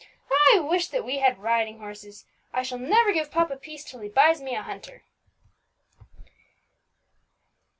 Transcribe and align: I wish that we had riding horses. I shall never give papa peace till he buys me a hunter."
I 0.51 0.57
wish 0.59 0.87
that 0.87 1.05
we 1.05 1.19
had 1.19 1.37
riding 1.37 1.77
horses. 1.77 2.25
I 2.53 2.63
shall 2.63 2.79
never 2.79 3.13
give 3.13 3.29
papa 3.29 3.55
peace 3.55 3.83
till 3.83 3.99
he 3.99 4.09
buys 4.09 4.41
me 4.41 4.55
a 4.55 4.63
hunter." 4.63 5.03